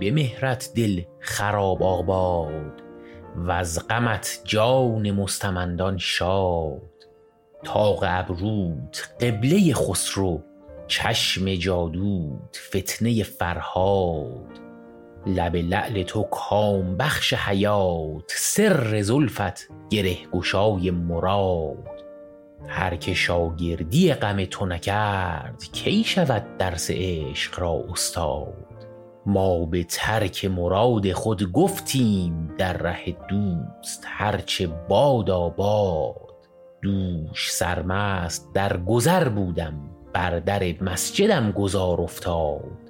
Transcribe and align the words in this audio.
به 0.00 0.10
مهرت 0.10 0.70
دل 0.76 1.02
خراب 1.20 1.82
آباد 1.82 2.82
و 3.36 3.50
از 3.50 3.88
غمت 3.88 4.40
جان 4.44 5.10
مستمندان 5.10 5.98
شاد. 5.98 6.82
تاق 7.64 8.04
ابروت 8.06 9.08
قبله 9.20 9.74
خسرو 9.74 10.42
چشم 10.86 11.54
جادوت 11.54 12.60
فتنه 12.70 13.22
فرهاد. 13.22 14.60
لب 15.26 15.56
لعل 15.56 16.02
تو 16.02 16.22
کام 16.22 16.96
بخش 16.96 17.34
حیات 17.34 18.32
سر 18.36 19.02
زلفت 19.02 19.68
گره 19.90 20.16
گشای 20.32 20.90
مراد. 20.90 22.04
هر 22.68 22.96
که 22.96 23.14
شاگردی 23.14 24.14
غم 24.14 24.44
تو 24.44 24.66
نکرد 24.66 25.64
کی 25.72 26.04
شود 26.04 26.56
درس 26.58 26.90
عشق 26.90 27.60
را 27.60 27.84
استاد؟ 27.92 28.73
ما 29.26 29.66
به 29.66 29.84
ترک 29.84 30.44
مراد 30.44 31.12
خود 31.12 31.52
گفتیم 31.52 32.54
در 32.58 32.72
ره 32.72 33.16
دوست 33.28 34.04
هرچه 34.06 34.66
بادا 34.66 35.48
باد 35.48 36.34
دوش 36.82 37.52
سرمست 37.52 38.54
در 38.54 38.76
گذر 38.76 39.28
بودم 39.28 39.74
بر 40.12 40.38
در 40.38 40.74
مسجدم 40.80 41.52
گذار 41.52 42.00
افتاد. 42.00 42.84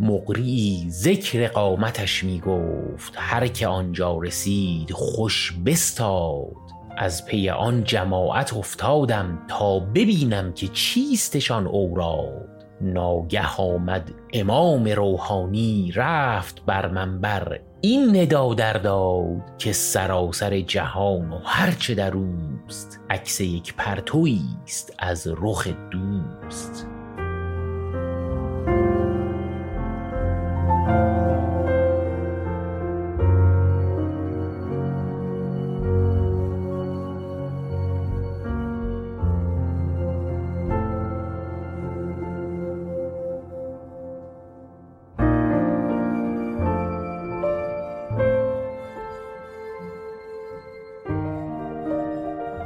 مقریی 0.00 0.86
ذکر 0.90 1.48
قامتش 1.48 2.24
می 2.24 2.40
گفت 2.40 3.14
هر 3.16 3.46
که 3.46 3.66
آنجا 3.66 4.18
رسید 4.18 4.92
خوش 4.92 5.52
بستاد. 5.66 6.70
از 6.96 7.26
پی 7.26 7.50
آن 7.50 7.84
جماعت 7.84 8.54
افتادم 8.54 9.38
تا 9.48 9.78
ببینم 9.78 10.52
که 10.52 10.68
چیستشان 10.68 11.66
اوراد 11.66 12.59
ناگه 12.80 13.46
آمد 13.56 14.10
امام 14.32 14.88
روحانی 14.88 15.92
رفت 15.94 16.62
بر 16.66 16.88
منبر. 16.88 17.60
این 17.80 18.16
ندا 18.16 18.54
در 18.54 18.72
داد 18.72 19.58
که 19.58 19.72
سراسر 19.72 20.60
جهان 20.60 21.32
و 21.32 21.38
هرچه 21.44 21.94
در 21.94 22.12
اوست 22.14 23.00
عکس 23.10 23.40
یک 23.40 23.74
پرتویی 23.74 24.48
است 24.64 24.94
از 24.98 25.28
رخ 25.36 25.68
دوست. 25.90 26.69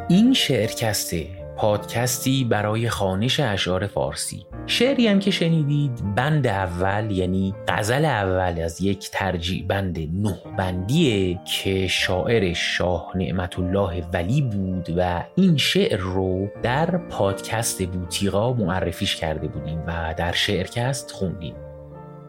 این 0.08 0.32
شعرکسته 0.32 1.26
پادکستی 1.56 2.44
برای 2.44 2.88
خانش 2.88 3.40
اشعار 3.40 3.86
فارسی. 3.86 4.46
شعری 4.66 5.08
هم 5.08 5.18
که 5.18 5.30
شنیدید 5.30 6.14
بند 6.14 6.46
اول 6.46 7.10
یعنی 7.10 7.54
غزل 7.68 8.04
اول 8.04 8.60
از 8.60 8.80
یک 8.80 9.10
ترجیع 9.10 9.66
بند 9.66 9.98
نه 9.98 10.38
بندیه 10.58 11.40
که 11.44 11.86
شاعر 11.88 12.52
شاه 12.52 13.12
نعمت 13.14 13.58
الله 13.58 14.04
ولی 14.12 14.42
بود 14.42 14.94
و 14.96 15.24
این 15.34 15.56
شعر 15.56 15.98
رو 15.98 16.48
در 16.62 16.96
پادکست 16.96 17.86
بوتیقا 17.86 18.52
معرفیش 18.52 19.16
کرده 19.16 19.48
بودیم 19.48 19.82
و 19.86 20.14
در 20.16 20.32
شعرکست 20.32 21.10
خوندیم. 21.10 21.54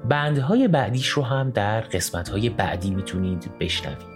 بندهای 0.10 0.68
بعدیش 0.68 1.08
رو 1.08 1.24
هم 1.24 1.50
در 1.50 1.82
قسمتهای 1.82 2.50
بعدی 2.50 2.90
می‌تونید 2.90 3.52
بشنوید. 3.60 4.15